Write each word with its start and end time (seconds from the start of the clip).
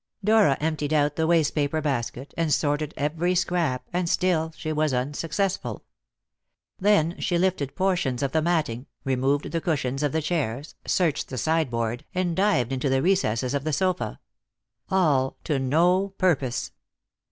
Dora 0.23 0.57
emptied 0.59 0.93
out 0.93 1.15
the 1.15 1.27
wastepaper 1.27 1.79
basket, 1.79 2.33
and 2.35 2.51
sorted 2.51 2.91
every 2.97 3.35
scrap, 3.35 3.85
and 3.93 4.09
still 4.09 4.51
she 4.57 4.73
was 4.73 4.95
unsuccessful. 4.95 5.83
Then 6.79 7.19
she 7.19 7.37
lifted 7.37 7.75
portions 7.75 8.23
of 8.23 8.31
the 8.31 8.41
matting, 8.41 8.87
removed 9.03 9.51
the 9.51 9.61
cushions 9.61 10.01
of 10.01 10.11
the 10.11 10.23
chairs, 10.23 10.73
searched 10.87 11.27
the 11.29 11.37
sideboard, 11.37 12.03
and 12.15 12.35
dived 12.35 12.73
into 12.73 12.89
the 12.89 13.03
recesses 13.03 13.53
of 13.53 13.63
the 13.63 13.71
sofa. 13.73 14.19
All 14.89 15.37
to 15.43 15.59
no 15.59 16.15
purpose. 16.17 16.71